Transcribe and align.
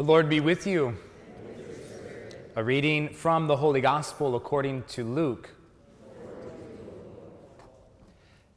The 0.00 0.06
Lord 0.06 0.30
be 0.30 0.40
with 0.40 0.66
you. 0.66 0.96
A 2.56 2.64
reading 2.64 3.10
from 3.10 3.48
the 3.48 3.56
Holy 3.58 3.82
Gospel 3.82 4.34
according 4.34 4.84
to 4.84 5.04
Luke. 5.04 5.50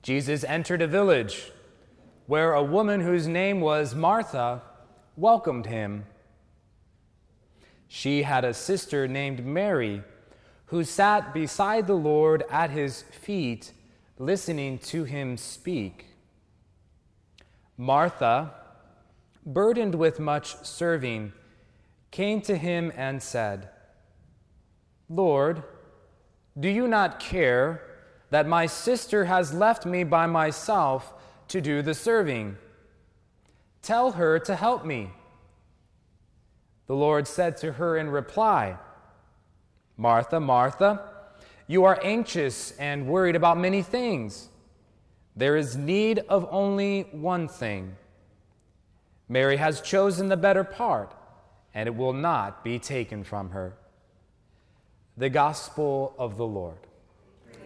Jesus 0.01 0.45
entered 0.45 0.81
a 0.81 0.87
village 0.87 1.51
where 2.27 2.53
a 2.53 2.63
woman 2.63 3.01
whose 3.01 3.27
name 3.27 3.59
was 3.59 3.93
Martha 3.93 4.61
welcomed 5.17 5.65
him. 5.65 6.05
She 7.89 8.23
had 8.23 8.45
a 8.45 8.53
sister 8.53 9.05
named 9.05 9.45
Mary 9.45 10.01
who 10.67 10.85
sat 10.85 11.33
beside 11.33 11.87
the 11.87 11.93
Lord 11.93 12.45
at 12.49 12.69
his 12.69 13.01
feet, 13.01 13.73
listening 14.17 14.77
to 14.77 15.03
him 15.03 15.35
speak. 15.35 16.05
Martha, 17.75 18.53
burdened 19.45 19.95
with 19.95 20.19
much 20.19 20.55
serving, 20.63 21.33
came 22.13 22.39
to 22.41 22.55
him 22.55 22.91
and 22.95 23.23
said, 23.23 23.67
Lord, 25.09 25.63
do 26.59 26.69
you 26.69 26.87
not 26.87 27.19
care 27.19 27.81
that 28.29 28.47
my 28.47 28.67
sister 28.67 29.25
has 29.25 29.51
left 29.51 29.83
me 29.83 30.03
by 30.03 30.27
myself 30.27 31.11
to 31.47 31.59
do 31.59 31.81
the 31.81 31.95
serving? 31.95 32.55
Tell 33.81 34.11
her 34.11 34.37
to 34.37 34.55
help 34.55 34.85
me. 34.85 35.09
The 36.85 36.93
Lord 36.93 37.27
said 37.27 37.57
to 37.57 37.73
her 37.73 37.97
in 37.97 38.11
reply, 38.11 38.77
Martha, 39.97 40.39
Martha, 40.39 41.09
you 41.65 41.83
are 41.83 41.99
anxious 42.03 42.77
and 42.77 43.07
worried 43.07 43.35
about 43.35 43.57
many 43.57 43.81
things. 43.81 44.49
There 45.35 45.55
is 45.55 45.75
need 45.75 46.19
of 46.29 46.47
only 46.51 47.07
one 47.11 47.47
thing. 47.47 47.95
Mary 49.27 49.57
has 49.57 49.81
chosen 49.81 50.29
the 50.29 50.37
better 50.37 50.63
part, 50.63 51.15
and 51.73 51.87
it 51.87 51.95
will 51.95 52.13
not 52.13 52.63
be 52.63 52.79
taken 52.79 53.23
from 53.23 53.51
her. 53.51 53.73
The 55.17 55.29
Gospel 55.29 56.13
of 56.17 56.37
the 56.37 56.45
Lord. 56.45 56.77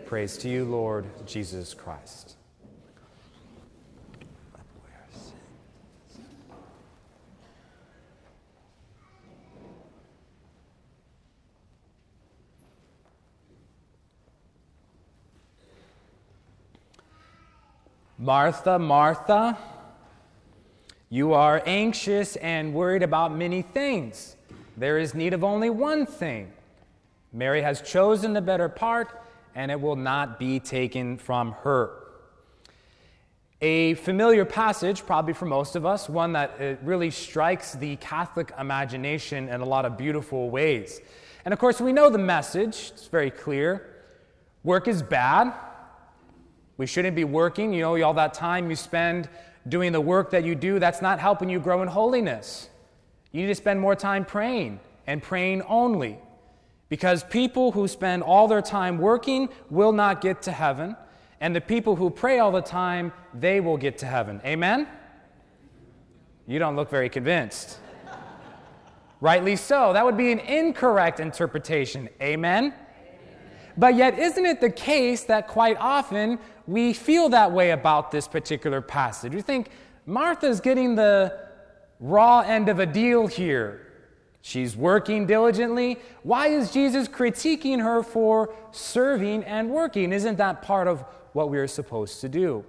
Praise 0.05 0.37
to 0.37 0.49
you, 0.49 0.65
Lord 0.65 1.05
Jesus 1.25 1.73
Christ. 1.73 2.37
Martha, 18.19 18.79
Martha, 18.79 19.57
you 21.09 21.33
are 21.33 21.63
anxious 21.65 22.35
and 22.37 22.73
worried 22.73 23.03
about 23.03 23.33
many 23.33 23.61
things. 23.61 24.35
There 24.75 24.97
is 24.97 25.15
need 25.15 25.33
of 25.33 25.43
only 25.43 25.69
one 25.69 26.05
thing. 26.05 26.51
Mary 27.31 27.61
has 27.61 27.81
chosen 27.81 28.33
the 28.33 28.41
better 28.41 28.67
part, 28.67 29.21
and 29.55 29.71
it 29.71 29.79
will 29.79 29.95
not 29.95 30.37
be 30.37 30.59
taken 30.59 31.17
from 31.17 31.53
her. 31.63 32.03
A 33.61 33.95
familiar 33.95 34.45
passage, 34.45 35.05
probably 35.05 35.33
for 35.33 35.45
most 35.45 35.75
of 35.75 35.85
us, 35.85 36.07
one 36.09 36.33
that 36.33 36.61
uh, 36.61 36.75
really 36.83 37.09
strikes 37.09 37.73
the 37.73 37.95
Catholic 37.95 38.51
imagination 38.59 39.49
in 39.49 39.61
a 39.61 39.65
lot 39.65 39.85
of 39.85 39.97
beautiful 39.97 40.49
ways. 40.49 41.01
And 41.43 41.53
of 41.53 41.59
course, 41.59 41.81
we 41.81 41.93
know 41.93 42.09
the 42.09 42.19
message, 42.19 42.91
it's 42.93 43.07
very 43.07 43.31
clear. 43.31 43.95
Work 44.63 44.87
is 44.87 45.01
bad, 45.01 45.53
we 46.77 46.85
shouldn't 46.85 47.15
be 47.15 47.23
working. 47.23 47.73
You 47.73 47.81
know, 47.81 48.01
all 48.03 48.13
that 48.13 48.33
time 48.33 48.69
you 48.69 48.75
spend 48.75 49.29
doing 49.67 49.91
the 49.91 50.01
work 50.01 50.31
that 50.31 50.43
you 50.43 50.55
do, 50.55 50.79
that's 50.79 51.01
not 51.01 51.19
helping 51.19 51.49
you 51.49 51.59
grow 51.59 51.81
in 51.81 51.87
holiness. 51.87 52.69
You 53.31 53.41
need 53.41 53.47
to 53.47 53.55
spend 53.55 53.79
more 53.79 53.95
time 53.95 54.25
praying 54.25 54.79
and 55.05 55.21
praying 55.21 55.63
only. 55.63 56.19
Because 56.89 57.23
people 57.23 57.73
who 57.73 57.87
spend 57.87 58.23
all 58.23 58.47
their 58.47 58.61
time 58.61 58.97
working 58.97 59.49
will 59.69 59.91
not 59.91 60.21
get 60.21 60.41
to 60.43 60.51
heaven, 60.51 60.95
and 61.41 61.55
the 61.55 61.61
people 61.61 61.95
who 61.95 62.09
pray 62.09 62.39
all 62.39 62.51
the 62.51 62.61
time, 62.61 63.11
they 63.33 63.59
will 63.59 63.77
get 63.77 63.97
to 63.99 64.05
heaven. 64.05 64.41
Amen? 64.45 64.87
You 66.47 66.59
don't 66.59 66.75
look 66.75 66.89
very 66.89 67.09
convinced. 67.09 67.79
Rightly 69.21 69.57
so. 69.57 69.91
That 69.91 70.05
would 70.05 70.15
be 70.15 70.31
an 70.31 70.39
incorrect 70.39 71.19
interpretation. 71.19 72.07
Amen? 72.21 72.73
But 73.77 73.95
yet, 73.95 74.17
isn't 74.17 74.45
it 74.45 74.59
the 74.59 74.71
case 74.71 75.23
that 75.25 75.47
quite 75.47 75.77
often 75.79 76.39
we 76.65 76.93
feel 76.93 77.29
that 77.29 77.51
way 77.51 77.71
about 77.71 78.11
this 78.11 78.27
particular 78.27 78.81
passage? 78.81 79.35
We 79.35 79.41
think 79.41 79.69
Martha's 80.05 80.59
getting 80.59 80.95
the 80.95 81.37
raw 81.99 82.39
end 82.39 82.69
of 82.69 82.79
a 82.79 82.85
deal 82.85 83.27
here. 83.27 83.83
She's 84.41 84.75
working 84.75 85.27
diligently. 85.27 85.99
Why 86.23 86.47
is 86.47 86.71
Jesus 86.71 87.07
critiquing 87.07 87.81
her 87.81 88.01
for 88.01 88.55
serving 88.71 89.43
and 89.43 89.69
working? 89.69 90.11
Isn't 90.11 90.37
that 90.37 90.61
part 90.61 90.87
of 90.87 91.03
what 91.33 91.49
we 91.49 91.57
are 91.59 91.67
supposed 91.67 92.21
to 92.21 92.29
do? 92.29 92.65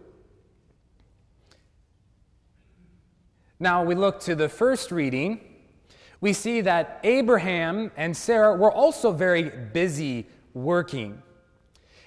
Now, 3.61 3.83
we 3.83 3.95
look 3.95 4.21
to 4.21 4.35
the 4.35 4.49
first 4.49 4.93
reading. 4.93 5.41
We 6.21 6.33
see 6.33 6.61
that 6.63 7.01
Abraham 7.03 7.93
and 7.97 8.17
Sarah 8.17 8.57
were 8.57 8.73
also 8.73 9.13
very 9.13 9.45
busy 9.45 10.27
working. 10.65 11.23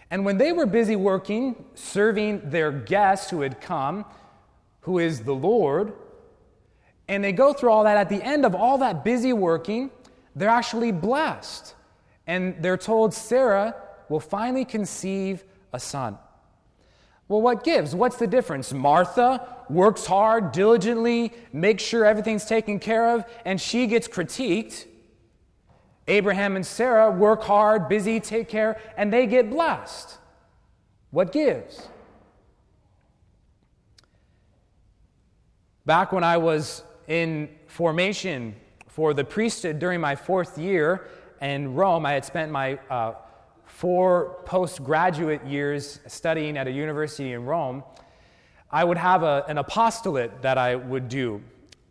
And 0.10 0.26
when 0.26 0.38
they 0.38 0.52
were 0.52 0.66
busy 0.66 0.96
working, 0.96 1.64
serving 1.74 2.50
their 2.50 2.72
guests 2.72 3.30
who 3.30 3.42
had 3.42 3.62
come, 3.62 4.06
who 4.82 5.00
is 5.00 5.22
the 5.22 5.34
Lord, 5.34 5.94
and 7.08 7.24
they 7.24 7.32
go 7.32 7.54
through 7.54 7.72
all 7.72 7.84
that, 7.84 7.98
at 7.98 8.10
the 8.10 8.22
end 8.22 8.46
of 8.46 8.56
all 8.56 8.78
that 8.80 9.04
busy 9.04 9.34
working, 9.34 9.90
they're 10.36 10.50
actually 10.50 10.92
blessed. 10.92 11.76
And 12.28 12.62
they're 12.62 12.78
told 12.78 13.14
Sarah 13.14 13.76
will 14.10 14.20
finally 14.20 14.66
conceive 14.66 15.44
a 15.74 15.80
son. 15.80 16.18
Well, 17.28 17.42
what 17.42 17.64
gives? 17.64 17.96
What's 17.96 18.18
the 18.18 18.28
difference? 18.28 18.74
Martha 18.74 19.48
works 19.70 20.06
hard, 20.06 20.52
diligently, 20.52 21.32
makes 21.54 21.84
sure 21.84 22.06
everything's 22.06 22.46
taken 22.46 22.80
care 22.80 23.16
of, 23.16 23.26
and 23.46 23.60
she 23.60 23.88
gets 23.88 24.08
critiqued. 24.08 24.86
Abraham 26.08 26.56
and 26.56 26.66
Sarah 26.66 27.12
work 27.12 27.44
hard, 27.44 27.88
busy, 27.88 28.20
take 28.20 28.50
care, 28.50 28.80
and 28.98 29.12
they 29.14 29.28
get 29.28 29.50
blessed. 29.50 30.18
What 31.12 31.32
gives? 31.32 31.88
Back 35.86 36.12
when 36.12 36.24
I 36.24 36.38
was 36.38 36.84
in 37.08 37.50
formation 37.68 38.56
for 38.88 39.14
the 39.14 39.24
priesthood 39.24 39.80
during 39.80 40.00
my 40.02 40.16
fourth 40.16 40.58
year 40.58 41.08
in 41.42 41.74
Rome, 41.74 42.06
I 42.06 42.14
had 42.14 42.26
spent 42.26 42.52
my 42.52 42.80
uh, 42.90 43.14
four 43.66 44.38
postgraduate 44.46 45.46
years 45.46 46.00
studying 46.08 46.58
at 46.58 46.68
a 46.68 46.72
university 46.72 47.34
in 47.34 47.46
Rome. 47.46 47.84
I 48.70 48.84
would 48.84 48.98
have 48.98 49.24
a, 49.24 49.44
an 49.48 49.58
apostolate 49.58 50.42
that 50.42 50.58
I 50.58 50.76
would 50.76 51.10
do 51.10 51.42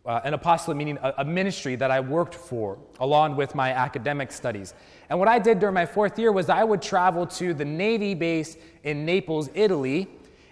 uh, 0.05 0.19
an 0.23 0.33
apostolate 0.33 0.77
meaning 0.77 0.97
a, 1.01 1.13
a, 1.19 1.25
ministry 1.25 1.75
that 1.75 1.91
I 1.91 1.99
worked 1.99 2.33
for 2.33 2.79
along 2.99 3.35
with 3.35 3.53
my 3.53 3.71
academic 3.71 4.31
studies. 4.31 4.73
And 5.09 5.19
what 5.19 5.27
I 5.27 5.37
did 5.37 5.59
during 5.59 5.75
my 5.75 5.85
fourth 5.85 6.17
year 6.17 6.31
was 6.31 6.49
I 6.49 6.63
would 6.63 6.81
travel 6.81 7.27
to 7.27 7.53
the 7.53 7.65
Navy 7.65 8.15
base 8.15 8.57
in 8.83 9.05
Naples, 9.05 9.49
Italy, 9.53 10.07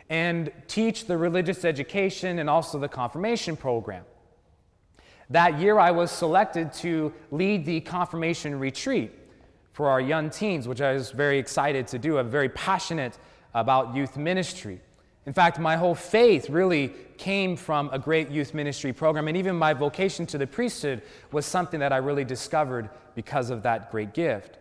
and 0.09 0.51
teach 0.67 1.05
the 1.05 1.17
religious 1.17 1.65
education 1.65 2.39
and 2.39 2.49
also 2.49 2.77
the 2.79 2.87
confirmation 2.87 3.55
program. 3.55 4.03
That 5.31 5.59
year, 5.59 5.77
I 5.77 5.91
was 5.91 6.11
selected 6.11 6.73
to 6.73 7.13
lead 7.31 7.65
the 7.65 7.81
confirmation 7.81 8.59
retreat 8.59 9.11
for 9.73 9.87
our 9.87 10.01
young 10.01 10.29
teens, 10.31 10.67
which 10.67 10.81
I 10.81 10.93
was 10.93 11.11
very 11.11 11.37
excited 11.37 11.87
to 11.87 11.99
do. 11.99 12.17
I'm 12.17 12.29
very 12.29 12.49
passionate 12.49 13.17
about 13.53 13.95
youth 13.95 14.17
ministry. 14.17 14.81
In 15.29 15.33
fact, 15.33 15.59
my 15.59 15.77
whole 15.77 15.93
faith 15.93 16.49
really 16.49 16.91
came 17.17 17.55
from 17.55 17.91
a 17.93 17.99
great 17.99 18.31
youth 18.31 18.55
ministry 18.55 18.91
program, 18.91 19.27
and 19.27 19.37
even 19.37 19.55
my 19.55 19.75
vocation 19.75 20.25
to 20.25 20.39
the 20.39 20.47
priesthood 20.47 21.03
was 21.31 21.45
something 21.45 21.81
that 21.81 21.93
I 21.93 21.97
really 21.97 22.23
discovered 22.23 22.89
because 23.13 23.51
of 23.51 23.61
that 23.61 23.91
great 23.91 24.15
gift. 24.15 24.57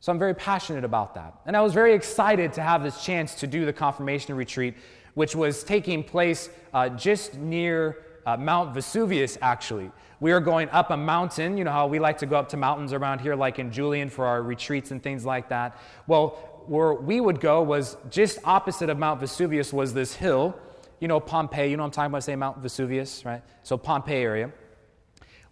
So 0.00 0.10
I'm 0.10 0.18
very 0.18 0.34
passionate 0.34 0.82
about 0.82 1.14
that. 1.14 1.34
And 1.46 1.56
I 1.56 1.60
was 1.60 1.72
very 1.72 1.94
excited 1.94 2.52
to 2.54 2.62
have 2.62 2.82
this 2.82 3.04
chance 3.04 3.36
to 3.36 3.46
do 3.46 3.64
the 3.64 3.72
confirmation 3.72 4.34
retreat, 4.34 4.74
which 5.14 5.36
was 5.36 5.62
taking 5.62 6.02
place 6.02 6.50
uh, 6.74 6.88
just 6.88 7.36
near 7.36 7.98
uh, 8.26 8.36
Mount 8.36 8.74
Vesuvius, 8.74 9.38
actually. 9.40 9.92
We 10.18 10.32
are 10.32 10.40
going 10.40 10.68
up 10.70 10.90
a 10.90 10.96
mountain. 10.96 11.56
You 11.56 11.64
know 11.64 11.70
how 11.70 11.86
we 11.86 11.98
like 11.98 12.18
to 12.18 12.26
go 12.26 12.36
up 12.36 12.48
to 12.50 12.56
mountains 12.56 12.92
around 12.92 13.20
here, 13.20 13.36
like 13.36 13.60
in 13.60 13.70
Julian 13.70 14.10
for 14.10 14.26
our 14.26 14.42
retreats 14.42 14.90
and 14.90 15.02
things 15.02 15.24
like 15.24 15.48
that. 15.48 15.78
Well, 16.06 16.49
where 16.66 16.94
we 16.94 17.20
would 17.20 17.40
go 17.40 17.62
was 17.62 17.96
just 18.10 18.38
opposite 18.44 18.90
of 18.90 18.98
Mount 18.98 19.20
Vesuvius 19.20 19.72
was 19.72 19.94
this 19.94 20.14
hill. 20.14 20.56
You 21.00 21.08
know, 21.08 21.20
Pompeii, 21.20 21.70
you 21.70 21.76
know 21.76 21.84
I'm 21.84 21.90
talking 21.90 22.10
about, 22.10 22.24
say 22.24 22.36
Mount 22.36 22.58
Vesuvius, 22.58 23.24
right? 23.24 23.42
So 23.62 23.78
Pompeii 23.78 24.22
area. 24.22 24.52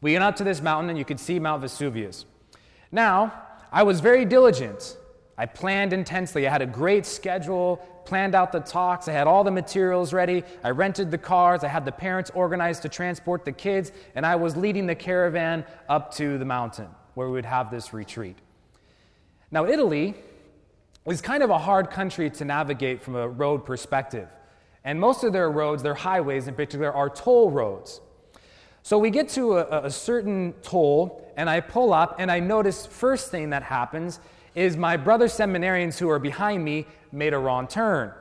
We 0.01 0.13
went 0.13 0.25
up 0.25 0.37
to 0.37 0.45
this 0.45 0.61
mountain 0.61 0.91
and 0.91 0.99
you 0.99 1.05
could 1.05 1.19
see 1.19 1.39
Mount 1.39 1.63
Vesuvius. 1.63 2.25
Now, 2.93 3.33
I 3.73 3.83
was 3.83 4.01
very 4.01 4.25
diligent. 4.25 4.97
I 5.37 5.47
planned 5.47 5.93
intensely. 5.93 6.47
I 6.47 6.51
had 6.51 6.63
a 6.63 6.67
great 6.67 7.07
schedule, 7.07 7.77
planned 8.05 8.35
out 8.35 8.53
the 8.53 8.61
talks. 8.61 9.09
I 9.09 9.13
had 9.13 9.27
all 9.27 9.45
the 9.45 9.51
materials 9.51 10.13
ready. 10.13 10.43
I 10.65 10.71
rented 10.71 11.11
the 11.11 11.19
cars. 11.19 11.65
I 11.65 11.69
had 11.69 11.85
the 11.85 11.93
parents 11.93 12.31
organized 12.35 12.83
to 12.83 12.89
transport 12.89 13.45
the 13.45 13.53
kids. 13.53 13.93
And 14.15 14.27
I 14.27 14.37
was 14.37 14.57
leading 14.57 14.87
the 14.87 14.95
caravan 14.95 15.65
up 15.89 16.13
to 16.15 16.39
the 16.39 16.45
mountain 16.45 16.89
where 17.15 17.27
we 17.29 17.35
would 17.35 17.45
have 17.45 17.71
this 17.71 17.93
retreat. 17.93 18.37
Now, 19.51 19.67
Italy 19.67 20.15
is 21.11 21.21
kind 21.21 21.43
of 21.43 21.51
a 21.51 21.59
hard 21.59 21.91
country 21.91 22.31
to 22.31 22.45
navigate 22.45 23.03
from 23.03 23.17
a 23.17 23.29
road 23.29 23.65
perspective. 23.65 24.29
And 24.85 25.01
most 25.01 25.25
of 25.25 25.33
their 25.33 25.51
roads, 25.51 25.83
their 25.83 25.95
highways 25.95 26.49
in 26.49 26.55
particular, 26.55 26.93
are 26.93 27.11
toll 27.11 27.51
roads. 27.51 28.01
So 28.83 28.99
we 28.99 29.11
get 29.11 29.29
to 29.31 29.59
a, 29.59 29.87
a 29.87 29.91
certain 29.91 30.55
toll, 30.63 31.31
and 31.37 31.51
I 31.51 31.61
pull 31.61 31.93
up, 31.93 32.17
and 32.19 32.31
I 32.31 32.41
notice 32.41 32.87
first 32.87 33.31
thing 33.31 33.51
that 33.51 33.63
happens 33.63 34.21
is 34.55 34.77
my 34.77 34.97
brother 34.97 35.27
seminarians 35.27 35.99
who 35.99 36.09
are 36.09 36.19
behind 36.19 36.65
me 36.65 36.87
made 37.13 37.35
a 37.35 37.39
wrong 37.39 37.67
turn. 37.67 38.13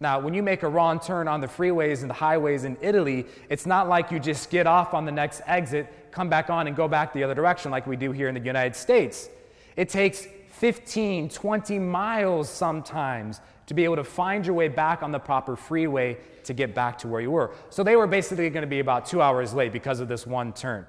Now, 0.00 0.20
when 0.20 0.32
you 0.32 0.44
make 0.44 0.62
a 0.62 0.68
wrong 0.68 1.00
turn 1.00 1.26
on 1.26 1.40
the 1.40 1.48
freeways 1.48 2.02
and 2.02 2.10
the 2.10 2.14
highways 2.14 2.62
in 2.64 2.76
Italy, 2.80 3.26
it's 3.48 3.66
not 3.66 3.88
like 3.88 4.12
you 4.12 4.20
just 4.20 4.48
get 4.48 4.66
off 4.66 4.94
on 4.94 5.04
the 5.04 5.12
next 5.12 5.42
exit, 5.46 5.92
come 6.12 6.28
back 6.28 6.50
on, 6.50 6.68
and 6.68 6.76
go 6.76 6.86
back 6.86 7.12
the 7.12 7.24
other 7.24 7.34
direction 7.34 7.72
like 7.72 7.86
we 7.86 7.96
do 7.96 8.12
here 8.12 8.28
in 8.28 8.34
the 8.34 8.40
United 8.40 8.76
States. 8.76 9.28
It 9.76 9.88
takes 9.88 10.28
15, 10.58 11.28
20 11.28 11.78
miles 11.78 12.50
sometimes 12.50 13.40
to 13.66 13.74
be 13.74 13.84
able 13.84 13.96
to 13.96 14.04
find 14.04 14.44
your 14.44 14.56
way 14.56 14.66
back 14.66 15.02
on 15.02 15.12
the 15.12 15.18
proper 15.18 15.54
freeway 15.54 16.16
to 16.42 16.52
get 16.52 16.74
back 16.74 16.98
to 16.98 17.06
where 17.06 17.20
you 17.20 17.30
were. 17.30 17.54
So 17.70 17.84
they 17.84 17.94
were 17.94 18.08
basically 18.08 18.50
going 18.50 18.62
to 18.62 18.68
be 18.68 18.80
about 18.80 19.06
two 19.06 19.22
hours 19.22 19.54
late 19.54 19.72
because 19.72 20.00
of 20.00 20.08
this 20.08 20.26
one 20.26 20.52
turn. 20.52 20.84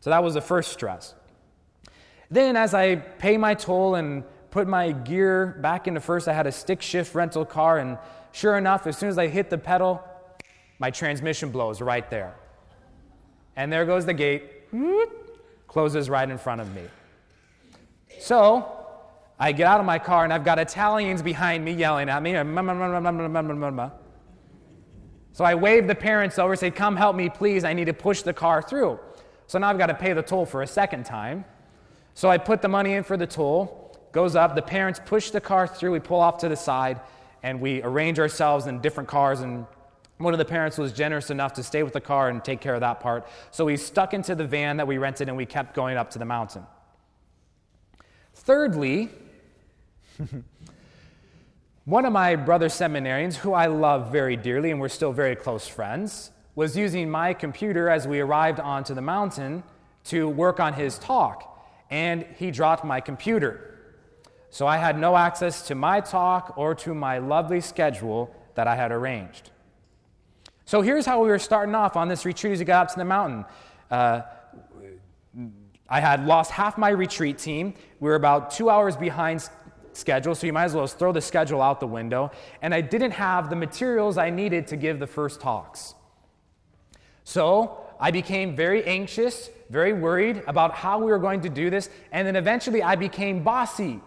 So 0.00 0.10
that 0.10 0.22
was 0.22 0.34
the 0.34 0.40
first 0.40 0.72
stress. 0.72 1.14
Then, 2.30 2.56
as 2.56 2.72
I 2.72 2.96
pay 2.96 3.36
my 3.36 3.54
toll 3.54 3.96
and 3.96 4.22
put 4.50 4.66
my 4.66 4.92
gear 4.92 5.58
back 5.60 5.86
into 5.86 6.00
first, 6.00 6.28
I 6.28 6.32
had 6.32 6.46
a 6.46 6.52
stick 6.52 6.80
shift 6.80 7.14
rental 7.14 7.44
car, 7.44 7.78
and 7.78 7.98
sure 8.32 8.56
enough, 8.56 8.86
as 8.86 8.96
soon 8.96 9.08
as 9.08 9.18
I 9.18 9.26
hit 9.26 9.50
the 9.50 9.58
pedal, 9.58 10.02
my 10.78 10.90
transmission 10.90 11.50
blows 11.50 11.80
right 11.80 12.08
there. 12.08 12.36
And 13.56 13.72
there 13.72 13.84
goes 13.84 14.06
the 14.06 14.14
gate, 14.14 14.70
closes 15.66 16.08
right 16.08 16.28
in 16.30 16.38
front 16.38 16.60
of 16.60 16.74
me. 16.74 16.84
So 18.20 18.77
I 19.38 19.52
get 19.52 19.66
out 19.66 19.78
of 19.78 19.86
my 19.86 19.98
car 19.98 20.24
and 20.24 20.32
I've 20.32 20.44
got 20.44 20.58
Italians 20.58 21.22
behind 21.22 21.64
me 21.64 21.72
yelling 21.72 22.08
at 22.08 22.22
me. 22.22 22.32
So 25.32 25.44
I 25.44 25.54
wave 25.54 25.86
the 25.86 25.94
parents 25.94 26.38
over, 26.38 26.56
say, 26.56 26.70
Come 26.70 26.96
help 26.96 27.14
me, 27.14 27.28
please. 27.28 27.62
I 27.62 27.72
need 27.72 27.84
to 27.84 27.92
push 27.92 28.22
the 28.22 28.32
car 28.32 28.60
through. 28.60 28.98
So 29.46 29.58
now 29.58 29.68
I've 29.68 29.78
got 29.78 29.86
to 29.86 29.94
pay 29.94 30.12
the 30.12 30.22
toll 30.22 30.44
for 30.44 30.62
a 30.62 30.66
second 30.66 31.06
time. 31.06 31.44
So 32.14 32.28
I 32.28 32.38
put 32.38 32.62
the 32.62 32.68
money 32.68 32.94
in 32.94 33.04
for 33.04 33.16
the 33.16 33.28
toll, 33.28 33.96
goes 34.10 34.34
up, 34.34 34.56
the 34.56 34.62
parents 34.62 35.00
push 35.04 35.30
the 35.30 35.40
car 35.40 35.68
through, 35.68 35.92
we 35.92 36.00
pull 36.00 36.18
off 36.18 36.38
to 36.38 36.48
the 36.48 36.56
side, 36.56 37.00
and 37.44 37.60
we 37.60 37.80
arrange 37.82 38.18
ourselves 38.18 38.66
in 38.66 38.80
different 38.80 39.08
cars. 39.08 39.40
And 39.40 39.66
one 40.16 40.34
of 40.34 40.38
the 40.38 40.44
parents 40.44 40.76
was 40.76 40.92
generous 40.92 41.30
enough 41.30 41.52
to 41.52 41.62
stay 41.62 41.84
with 41.84 41.92
the 41.92 42.00
car 42.00 42.28
and 42.28 42.42
take 42.42 42.60
care 42.60 42.74
of 42.74 42.80
that 42.80 42.98
part. 42.98 43.28
So 43.52 43.64
we 43.64 43.76
stuck 43.76 44.12
into 44.12 44.34
the 44.34 44.44
van 44.44 44.78
that 44.78 44.88
we 44.88 44.98
rented 44.98 45.28
and 45.28 45.36
we 45.36 45.46
kept 45.46 45.74
going 45.76 45.96
up 45.96 46.10
to 46.10 46.18
the 46.18 46.24
mountain. 46.24 46.66
Thirdly, 48.34 49.10
One 51.84 52.04
of 52.04 52.12
my 52.12 52.36
brother 52.36 52.68
seminarians, 52.68 53.36
who 53.36 53.52
I 53.52 53.66
love 53.66 54.12
very 54.12 54.36
dearly 54.36 54.70
and 54.70 54.80
we're 54.80 54.88
still 54.88 55.12
very 55.12 55.36
close 55.36 55.66
friends, 55.66 56.30
was 56.54 56.76
using 56.76 57.08
my 57.08 57.32
computer 57.32 57.88
as 57.88 58.06
we 58.06 58.20
arrived 58.20 58.60
onto 58.60 58.94
the 58.94 59.00
mountain 59.00 59.62
to 60.04 60.28
work 60.28 60.58
on 60.58 60.72
his 60.72 60.98
talk, 60.98 61.64
and 61.90 62.26
he 62.36 62.50
dropped 62.50 62.84
my 62.84 63.00
computer. 63.00 63.78
So 64.50 64.66
I 64.66 64.76
had 64.76 64.98
no 64.98 65.16
access 65.16 65.62
to 65.68 65.74
my 65.74 66.00
talk 66.00 66.54
or 66.56 66.74
to 66.76 66.94
my 66.94 67.18
lovely 67.18 67.60
schedule 67.60 68.34
that 68.54 68.66
I 68.66 68.74
had 68.74 68.90
arranged. 68.90 69.50
So 70.64 70.80
here's 70.80 71.06
how 71.06 71.22
we 71.22 71.28
were 71.28 71.38
starting 71.38 71.74
off 71.74 71.96
on 71.96 72.08
this 72.08 72.24
retreat 72.24 72.54
as 72.54 72.58
we 72.58 72.64
got 72.64 72.86
up 72.86 72.92
to 72.92 72.98
the 72.98 73.04
mountain. 73.04 73.44
Uh, 73.90 74.22
I 75.88 76.00
had 76.00 76.26
lost 76.26 76.50
half 76.50 76.76
my 76.76 76.90
retreat 76.90 77.38
team. 77.38 77.74
We 78.00 78.10
were 78.10 78.16
about 78.16 78.50
two 78.50 78.68
hours 78.68 78.96
behind 78.96 79.48
schedule, 79.98 80.34
so 80.34 80.46
you 80.46 80.52
might 80.52 80.64
as 80.64 80.74
well 80.74 80.84
just 80.84 80.98
throw 80.98 81.12
the 81.12 81.20
schedule 81.20 81.60
out 81.60 81.80
the 81.80 81.86
window. 81.86 82.30
And 82.62 82.74
I 82.74 82.80
didn't 82.80 83.10
have 83.12 83.50
the 83.50 83.56
materials 83.56 84.16
I 84.16 84.30
needed 84.30 84.66
to 84.68 84.76
give 84.76 84.98
the 84.98 85.06
first 85.06 85.40
talks. 85.40 85.94
So 87.24 87.80
I 88.00 88.10
became 88.10 88.56
very 88.56 88.84
anxious, 88.84 89.50
very 89.68 89.92
worried 89.92 90.42
about 90.46 90.74
how 90.74 90.98
we 90.98 91.06
were 91.06 91.18
going 91.18 91.42
to 91.42 91.48
do 91.48 91.68
this, 91.68 91.90
and 92.12 92.26
then 92.26 92.36
eventually 92.36 92.82
I 92.82 92.96
became 92.96 93.42
bossy. 93.42 94.00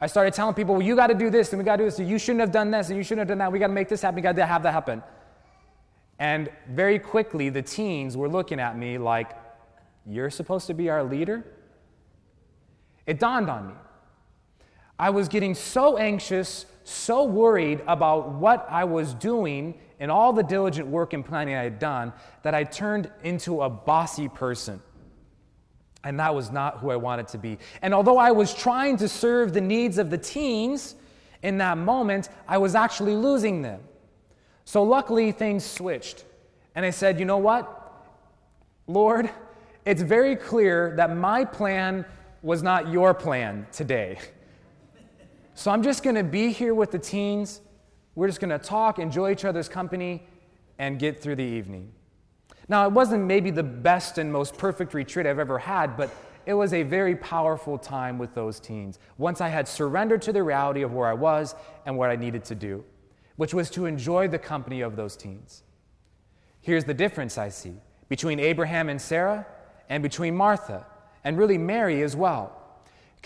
I 0.00 0.06
started 0.08 0.34
telling 0.34 0.54
people, 0.54 0.74
well, 0.74 0.82
you 0.82 0.96
got 0.96 1.06
to 1.06 1.14
do 1.14 1.30
this, 1.30 1.52
and 1.52 1.58
we 1.58 1.64
got 1.64 1.76
to 1.76 1.84
do 1.84 1.86
this, 1.86 1.98
and 1.98 2.08
you 2.08 2.18
shouldn't 2.18 2.40
have 2.40 2.52
done 2.52 2.70
this, 2.70 2.88
and 2.88 2.96
you 2.98 3.02
shouldn't 3.02 3.20
have 3.20 3.28
done 3.28 3.38
that. 3.38 3.50
We 3.50 3.58
got 3.58 3.68
to 3.68 3.72
make 3.72 3.88
this 3.88 4.02
happen, 4.02 4.16
we 4.16 4.22
got 4.22 4.36
to 4.36 4.44
have 4.44 4.62
that 4.64 4.72
happen. 4.72 5.02
And 6.18 6.50
very 6.68 6.98
quickly, 6.98 7.48
the 7.48 7.62
teens 7.62 8.16
were 8.16 8.28
looking 8.28 8.60
at 8.60 8.76
me 8.76 8.98
like, 8.98 9.30
You're 10.06 10.30
supposed 10.30 10.66
to 10.66 10.74
be 10.74 10.90
our 10.90 11.04
leader? 11.04 11.44
It 13.06 13.18
dawned 13.18 13.48
on 13.48 13.68
me 13.68 13.74
I 14.98 15.10
was 15.10 15.28
getting 15.28 15.54
so 15.54 15.98
anxious, 15.98 16.66
so 16.84 17.24
worried 17.24 17.82
about 17.86 18.30
what 18.30 18.66
I 18.70 18.84
was 18.84 19.14
doing 19.14 19.74
and 20.00 20.10
all 20.10 20.32
the 20.32 20.42
diligent 20.42 20.88
work 20.88 21.12
and 21.12 21.24
planning 21.24 21.54
I 21.54 21.62
had 21.62 21.78
done 21.78 22.12
that 22.42 22.54
I 22.54 22.64
turned 22.64 23.10
into 23.22 23.62
a 23.62 23.68
bossy 23.68 24.28
person. 24.28 24.80
And 26.04 26.20
that 26.20 26.34
was 26.34 26.50
not 26.50 26.78
who 26.78 26.90
I 26.90 26.96
wanted 26.96 27.28
to 27.28 27.38
be. 27.38 27.58
And 27.82 27.92
although 27.92 28.18
I 28.18 28.30
was 28.30 28.54
trying 28.54 28.96
to 28.98 29.08
serve 29.08 29.52
the 29.52 29.60
needs 29.60 29.98
of 29.98 30.08
the 30.08 30.18
teens 30.18 30.94
in 31.42 31.58
that 31.58 31.78
moment, 31.78 32.28
I 32.46 32.58
was 32.58 32.74
actually 32.74 33.16
losing 33.16 33.62
them. 33.62 33.80
So 34.64 34.82
luckily, 34.82 35.32
things 35.32 35.64
switched. 35.64 36.24
And 36.74 36.84
I 36.84 36.90
said, 36.90 37.18
you 37.18 37.24
know 37.24 37.38
what? 37.38 38.04
Lord, 38.86 39.30
it's 39.84 40.02
very 40.02 40.36
clear 40.36 40.94
that 40.96 41.16
my 41.16 41.44
plan 41.44 42.04
was 42.42 42.62
not 42.62 42.90
your 42.90 43.14
plan 43.14 43.66
today. 43.72 44.18
So 45.56 45.70
I'm 45.70 45.82
just 45.82 46.02
going 46.02 46.16
to 46.16 46.22
be 46.22 46.52
here 46.52 46.74
with 46.74 46.90
the 46.90 46.98
teens. 46.98 47.62
We're 48.14 48.26
just 48.26 48.40
going 48.40 48.50
to 48.50 48.58
talk, 48.58 48.98
enjoy 48.98 49.32
each 49.32 49.46
other's 49.46 49.70
company, 49.70 50.22
and 50.78 50.98
get 50.98 51.22
through 51.22 51.36
the 51.36 51.44
evening. 51.44 51.92
Now, 52.68 52.84
it 52.86 52.92
wasn't 52.92 53.24
maybe 53.24 53.50
the 53.50 53.62
best 53.62 54.18
and 54.18 54.30
most 54.30 54.58
perfect 54.58 54.92
retreat 54.92 55.26
I've 55.26 55.38
ever 55.38 55.58
had, 55.58 55.96
but 55.96 56.10
it 56.44 56.52
was 56.52 56.74
a 56.74 56.82
very 56.82 57.16
powerful 57.16 57.78
time 57.78 58.18
with 58.18 58.34
those 58.34 58.60
teens 58.60 58.98
once 59.16 59.40
I 59.40 59.48
had 59.48 59.66
surrendered 59.66 60.20
to 60.22 60.32
the 60.32 60.42
reality 60.42 60.82
of 60.82 60.92
where 60.92 61.08
I 61.08 61.14
was 61.14 61.54
and 61.86 61.96
what 61.96 62.10
I 62.10 62.16
needed 62.16 62.44
to 62.44 62.54
do, 62.54 62.84
which 63.36 63.54
was 63.54 63.70
to 63.70 63.86
enjoy 63.86 64.28
the 64.28 64.38
company 64.38 64.82
of 64.82 64.94
those 64.94 65.16
teens. 65.16 65.62
Here's 66.60 66.84
the 66.84 66.94
difference 66.94 67.38
I 67.38 67.48
see 67.48 67.76
between 68.10 68.40
Abraham 68.40 68.90
and 68.90 69.00
Sarah 69.00 69.46
and 69.88 70.02
between 70.02 70.36
Martha 70.36 70.84
and 71.24 71.38
really 71.38 71.56
Mary 71.56 72.02
as 72.02 72.14
well. 72.14 72.55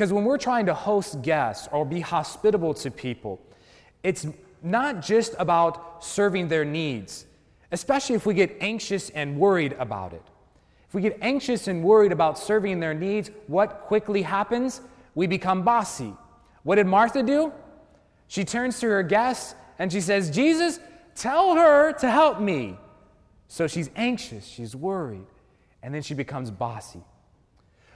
Because 0.00 0.14
when 0.14 0.24
we're 0.24 0.38
trying 0.38 0.64
to 0.64 0.72
host 0.72 1.20
guests 1.20 1.68
or 1.70 1.84
be 1.84 2.00
hospitable 2.00 2.72
to 2.72 2.90
people, 2.90 3.38
it's 4.02 4.26
not 4.62 5.02
just 5.02 5.34
about 5.38 6.02
serving 6.02 6.48
their 6.48 6.64
needs, 6.64 7.26
especially 7.70 8.16
if 8.16 8.24
we 8.24 8.32
get 8.32 8.56
anxious 8.62 9.10
and 9.10 9.36
worried 9.36 9.76
about 9.78 10.14
it. 10.14 10.22
If 10.88 10.94
we 10.94 11.02
get 11.02 11.18
anxious 11.20 11.68
and 11.68 11.84
worried 11.84 12.12
about 12.12 12.38
serving 12.38 12.80
their 12.80 12.94
needs, 12.94 13.30
what 13.46 13.82
quickly 13.82 14.22
happens? 14.22 14.80
We 15.14 15.26
become 15.26 15.64
bossy. 15.64 16.14
What 16.62 16.76
did 16.76 16.86
Martha 16.86 17.22
do? 17.22 17.52
She 18.26 18.42
turns 18.46 18.80
to 18.80 18.86
her 18.86 19.02
guests 19.02 19.54
and 19.78 19.92
she 19.92 20.00
says, 20.00 20.30
Jesus, 20.30 20.80
tell 21.14 21.56
her 21.56 21.92
to 21.92 22.10
help 22.10 22.40
me. 22.40 22.78
So 23.48 23.66
she's 23.66 23.90
anxious, 23.96 24.46
she's 24.46 24.74
worried, 24.74 25.26
and 25.82 25.94
then 25.94 26.00
she 26.00 26.14
becomes 26.14 26.50
bossy. 26.50 27.02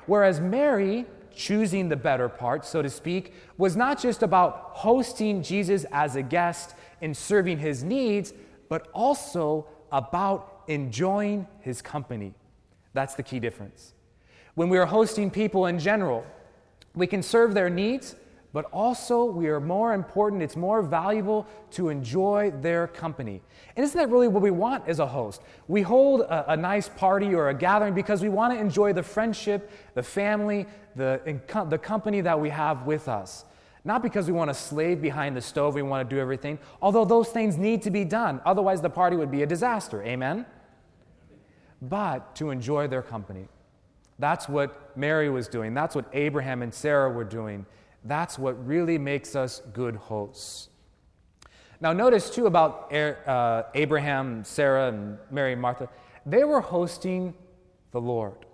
Whereas 0.04 0.38
Mary 0.38 1.06
choosing 1.36 1.88
the 1.88 1.96
better 1.96 2.28
part, 2.28 2.64
so 2.64 2.82
to 2.82 2.90
speak, 2.90 3.32
was 3.58 3.76
not 3.76 4.00
just 4.00 4.22
about 4.22 4.70
hosting 4.72 5.42
Jesus 5.42 5.84
as 5.92 6.16
a 6.16 6.22
guest 6.22 6.74
and 7.00 7.16
serving 7.16 7.58
his 7.58 7.82
needs, 7.82 8.32
but 8.68 8.88
also 8.92 9.66
about 9.92 10.62
enjoying 10.68 11.46
his 11.60 11.82
company. 11.82 12.34
That's 12.92 13.14
the 13.14 13.22
key 13.22 13.40
difference. 13.40 13.94
When 14.54 14.68
we 14.68 14.78
are 14.78 14.86
hosting 14.86 15.30
people 15.30 15.66
in 15.66 15.78
general, 15.78 16.24
we 16.94 17.06
can 17.06 17.22
serve 17.22 17.54
their 17.54 17.68
needs, 17.68 18.14
but 18.54 18.66
also 18.66 19.24
we 19.24 19.48
are 19.48 19.58
more 19.58 19.92
important, 19.92 20.40
it's 20.40 20.54
more 20.54 20.80
valuable 20.80 21.44
to 21.72 21.88
enjoy 21.88 22.52
their 22.60 22.86
company. 22.86 23.42
And 23.76 23.82
isn't 23.82 23.98
that 23.98 24.08
really 24.08 24.28
what 24.28 24.44
we 24.44 24.52
want 24.52 24.86
as 24.86 25.00
a 25.00 25.06
host? 25.06 25.42
We 25.66 25.82
hold 25.82 26.20
a, 26.20 26.52
a 26.52 26.56
nice 26.56 26.88
party 26.88 27.34
or 27.34 27.48
a 27.48 27.54
gathering 27.54 27.94
because 27.94 28.22
we 28.22 28.28
want 28.28 28.54
to 28.54 28.60
enjoy 28.60 28.92
the 28.92 29.02
friendship, 29.02 29.72
the 29.94 30.04
family, 30.04 30.66
the, 30.94 31.20
the 31.68 31.78
company 31.78 32.20
that 32.20 32.40
we 32.40 32.48
have 32.50 32.86
with 32.86 33.08
us. 33.08 33.44
Not 33.84 34.02
because 34.02 34.28
we 34.28 34.32
want 34.32 34.50
to 34.50 34.54
slave 34.54 35.02
behind 35.02 35.36
the 35.36 35.42
stove, 35.42 35.74
we 35.74 35.82
want 35.82 36.08
to 36.08 36.14
do 36.14 36.20
everything, 36.20 36.60
although 36.80 37.04
those 37.04 37.30
things 37.30 37.58
need 37.58 37.82
to 37.82 37.90
be 37.90 38.04
done. 38.04 38.40
Otherwise, 38.46 38.80
the 38.80 38.88
party 38.88 39.16
would 39.16 39.32
be 39.32 39.42
a 39.42 39.46
disaster. 39.46 40.00
Amen? 40.04 40.46
But 41.82 42.36
to 42.36 42.50
enjoy 42.50 42.86
their 42.86 43.02
company. 43.02 43.48
That's 44.20 44.48
what 44.48 44.96
Mary 44.96 45.28
was 45.28 45.48
doing. 45.48 45.74
That's 45.74 45.96
what 45.96 46.04
Abraham 46.12 46.62
and 46.62 46.72
Sarah 46.72 47.10
were 47.10 47.24
doing. 47.24 47.66
That's 48.04 48.38
what 48.38 48.66
really 48.66 48.98
makes 48.98 49.34
us 49.34 49.62
good 49.72 49.96
hosts. 49.96 50.68
Now, 51.80 51.92
notice 51.92 52.30
too 52.30 52.46
about 52.46 52.92
uh, 52.94 53.64
Abraham, 53.74 54.44
Sarah, 54.44 54.88
and 54.88 55.18
Mary 55.30 55.52
and 55.52 55.60
Martha, 55.60 55.88
they 56.24 56.44
were 56.44 56.60
hosting 56.60 57.34
the 57.90 58.00
Lord. 58.00 58.46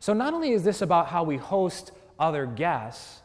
So, 0.00 0.12
not 0.12 0.34
only 0.34 0.52
is 0.52 0.62
this 0.62 0.82
about 0.82 1.08
how 1.08 1.24
we 1.24 1.36
host 1.36 1.92
other 2.18 2.46
guests, 2.46 3.22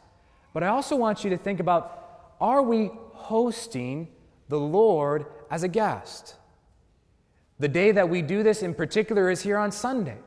but 0.52 0.62
I 0.62 0.68
also 0.68 0.96
want 0.96 1.24
you 1.24 1.30
to 1.30 1.36
think 1.36 1.60
about 1.60 2.34
are 2.40 2.62
we 2.62 2.90
hosting 3.12 4.08
the 4.48 4.58
Lord 4.58 5.26
as 5.50 5.62
a 5.62 5.68
guest? 5.68 6.34
The 7.58 7.68
day 7.68 7.92
that 7.92 8.08
we 8.08 8.22
do 8.22 8.42
this 8.42 8.62
in 8.62 8.74
particular 8.74 9.30
is 9.30 9.42
here 9.42 9.56
on 9.56 9.70
Sunday. 9.70 10.18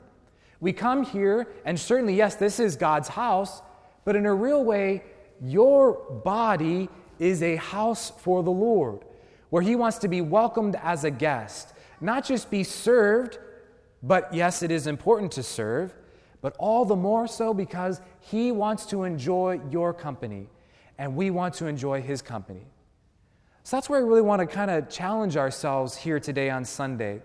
We 0.59 0.73
come 0.73 1.03
here, 1.03 1.47
and 1.65 1.79
certainly, 1.79 2.15
yes, 2.15 2.35
this 2.35 2.59
is 2.59 2.75
God's 2.75 3.09
house, 3.09 3.61
but 4.07 4.15
in 4.15 4.25
a 4.25 4.33
real 4.33 4.63
way, 4.63 5.03
your 5.41 5.91
body 6.23 6.87
is 7.19 7.43
a 7.43 7.57
house 7.57 8.09
for 8.09 8.41
the 8.41 8.49
Lord, 8.49 9.03
where 9.49 9.61
He 9.61 9.75
wants 9.75 9.97
to 9.97 10.07
be 10.07 10.21
welcomed 10.21 10.77
as 10.81 11.03
a 11.03 11.11
guest, 11.11 11.73
not 11.99 12.23
just 12.23 12.49
be 12.49 12.63
served, 12.63 13.37
but 14.01 14.33
yes, 14.33 14.63
it 14.63 14.71
is 14.71 14.87
important 14.87 15.33
to 15.33 15.43
serve, 15.43 15.93
but 16.39 16.55
all 16.57 16.85
the 16.85 16.95
more 16.95 17.27
so 17.27 17.53
because 17.53 17.99
He 18.21 18.53
wants 18.53 18.85
to 18.85 19.03
enjoy 19.03 19.59
your 19.69 19.93
company, 19.93 20.47
and 20.97 21.13
we 21.13 21.29
want 21.29 21.53
to 21.55 21.65
enjoy 21.65 22.01
His 22.01 22.21
company. 22.21 22.65
So 23.63 23.75
that's 23.75 23.89
where 23.89 23.99
I 23.99 24.03
really 24.03 24.21
want 24.21 24.39
to 24.39 24.47
kind 24.47 24.71
of 24.71 24.87
challenge 24.87 25.35
ourselves 25.35 25.97
here 25.97 26.21
today 26.21 26.49
on 26.49 26.63
Sunday. 26.63 27.21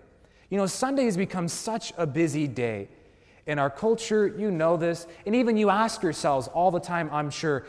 You 0.49 0.57
know, 0.57 0.65
Sunday 0.65 1.05
has 1.05 1.15
become 1.15 1.47
such 1.47 1.93
a 1.97 2.05
busy 2.05 2.45
day. 2.45 2.89
In 3.45 3.59
our 3.59 3.69
culture, 3.69 4.25
you 4.27 4.51
know 4.51 4.77
this, 4.77 5.05
and 5.25 5.35
even 5.35 5.57
you 5.57 5.69
ask 5.69 6.01
yourselves 6.01 6.47
all 6.47 6.71
the 6.71 6.79
time, 6.79 7.09
I'm 7.11 7.29
sure, 7.29 7.65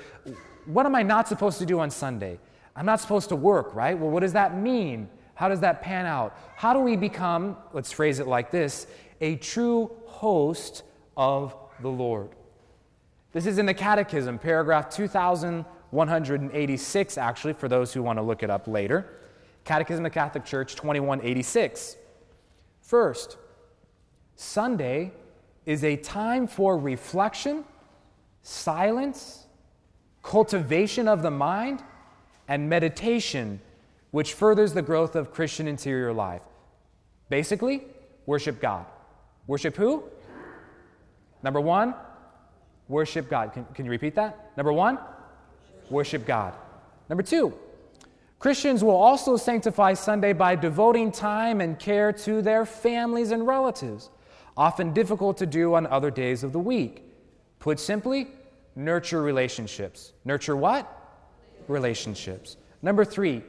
what 0.66 0.86
am 0.86 0.94
I 0.94 1.02
not 1.02 1.26
supposed 1.26 1.58
to 1.58 1.66
do 1.66 1.80
on 1.80 1.90
Sunday? 1.90 2.38
I'm 2.76 2.86
not 2.86 3.00
supposed 3.00 3.30
to 3.30 3.36
work, 3.36 3.74
right? 3.74 3.98
Well, 3.98 4.10
what 4.10 4.20
does 4.20 4.34
that 4.34 4.56
mean? 4.56 5.08
How 5.34 5.48
does 5.48 5.58
that 5.60 5.82
pan 5.82 6.06
out? 6.06 6.38
How 6.56 6.72
do 6.72 6.78
we 6.78 6.96
become, 6.96 7.56
let's 7.72 7.90
phrase 7.90 8.20
it 8.20 8.28
like 8.28 8.52
this, 8.52 8.86
a 9.20 9.34
true 9.36 9.90
host 10.06 10.84
of 11.16 11.56
the 11.80 11.88
Lord? 11.88 12.30
This 13.32 13.46
is 13.46 13.58
in 13.58 13.66
the 13.66 13.74
Catechism, 13.74 14.38
paragraph 14.38 14.90
2186, 14.90 17.18
actually, 17.18 17.54
for 17.54 17.68
those 17.68 17.92
who 17.92 18.00
want 18.00 18.20
to 18.20 18.22
look 18.22 18.44
it 18.44 18.50
up 18.50 18.68
later. 18.68 19.18
Catechism 19.64 20.06
of 20.06 20.12
the 20.12 20.14
Catholic 20.14 20.44
Church, 20.44 20.76
2186. 20.76 21.96
First, 22.80 23.38
Sunday 24.36 25.10
is 25.66 25.84
a 25.84 25.96
time 25.96 26.46
for 26.46 26.76
reflection, 26.76 27.64
silence, 28.42 29.46
cultivation 30.22 31.08
of 31.08 31.22
the 31.22 31.30
mind, 31.30 31.82
and 32.48 32.68
meditation, 32.68 33.60
which 34.10 34.34
furthers 34.34 34.74
the 34.74 34.82
growth 34.82 35.16
of 35.16 35.32
Christian 35.32 35.66
interior 35.66 36.12
life. 36.12 36.42
Basically, 37.28 37.84
worship 38.26 38.60
God. 38.60 38.86
Worship 39.46 39.76
who? 39.76 40.04
Number 41.42 41.60
one, 41.60 41.94
worship 42.88 43.28
God. 43.28 43.52
Can, 43.52 43.64
can 43.74 43.84
you 43.84 43.90
repeat 43.90 44.14
that? 44.14 44.56
Number 44.56 44.72
one, 44.72 44.98
worship 45.90 46.26
God. 46.26 46.54
Number 47.08 47.22
two, 47.22 47.54
Christians 48.38 48.84
will 48.84 48.96
also 48.96 49.36
sanctify 49.36 49.94
Sunday 49.94 50.32
by 50.32 50.54
devoting 50.54 51.10
time 51.10 51.60
and 51.60 51.78
care 51.78 52.12
to 52.12 52.42
their 52.42 52.66
families 52.66 53.30
and 53.30 53.46
relatives 53.46 54.10
often 54.56 54.92
difficult 54.92 55.36
to 55.38 55.46
do 55.46 55.74
on 55.74 55.86
other 55.86 56.10
days 56.10 56.44
of 56.44 56.52
the 56.52 56.58
week. 56.58 57.02
Put 57.58 57.80
simply, 57.80 58.28
nurture 58.76 59.22
relationships. 59.22 60.12
Nurture 60.24 60.56
what? 60.56 60.90
Relationships. 61.68 62.56
Number 62.82 63.04
three, 63.04 63.42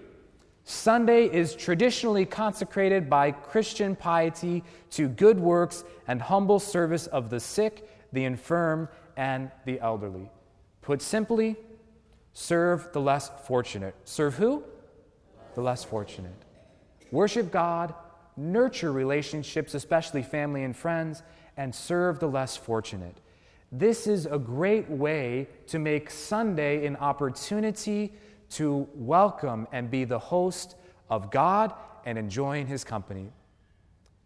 Sunday 0.64 1.26
is 1.26 1.56
traditionally 1.56 2.26
consecrated 2.26 3.10
by 3.10 3.32
Christian 3.32 3.96
piety 3.96 4.64
to 4.92 5.08
good 5.08 5.40
works 5.40 5.84
and 6.08 6.22
humble 6.22 6.60
service 6.60 7.06
of 7.08 7.30
the 7.30 7.40
sick, 7.40 7.88
the 8.14 8.24
infirm, 8.24 8.90
and 9.16 9.52
the 9.66 9.80
elderly. 9.80 10.30
Put 10.82 11.02
simply, 11.02 11.56
serve 12.34 12.92
the 12.94 13.02
less 13.02 13.30
fortunate. 13.46 13.96
Serve 14.06 14.36
who? 14.36 14.64
The 15.54 15.62
less 15.62 15.84
fortunate. 15.84 16.34
Worship 17.12 17.52
God 17.52 17.94
nurture 18.38 18.92
relationships, 18.92 19.74
especially 19.74 20.24
family 20.24 20.64
and 20.64 20.76
friends, 20.76 21.24
and 21.58 21.74
serve 21.74 22.20
the 22.20 22.28
less 22.28 22.58
fortunate. 22.58 23.18
This 23.72 24.08
is 24.08 24.26
a 24.26 24.38
great 24.38 24.90
way 24.90 25.48
to 25.68 25.80
make 25.80 26.10
Sunday 26.10 26.86
an 26.86 26.96
opportunity 26.98 28.14
to 28.52 28.88
welcome 28.94 29.68
and 29.72 29.90
be 29.90 30.06
the 30.06 30.20
host 30.20 30.76
of 31.10 31.32
God 31.32 31.74
and 32.06 32.18
enjoying 32.18 32.68
His 32.68 32.84
company. 32.84 33.32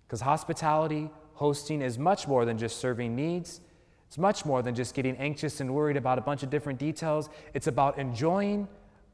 Because 0.06 0.22
hospitality, 0.22 1.10
hosting, 1.34 1.82
is 1.82 1.98
much 1.98 2.28
more 2.28 2.46
than 2.46 2.58
just 2.58 2.78
serving 2.78 3.16
needs. 3.16 3.62
It's 4.08 4.18
much 4.18 4.46
more 4.46 4.62
than 4.62 4.76
just 4.76 4.94
getting 4.94 5.16
anxious 5.18 5.62
and 5.62 5.74
worried 5.74 5.98
about 5.98 6.18
a 6.18 6.22
bunch 6.22 6.44
of 6.44 6.50
different 6.50 6.80
details. 6.80 7.30
It's 7.54 7.68
about 7.68 7.98
enjoying 7.98 8.68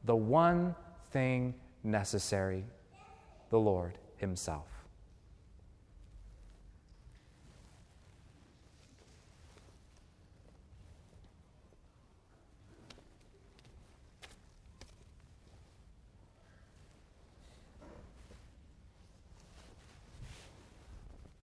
the 0.04 0.16
one 0.16 0.74
thing 1.10 1.54
necessary 1.84 2.64
the 3.50 3.58
Lord 3.58 3.98
Himself. 4.16 4.75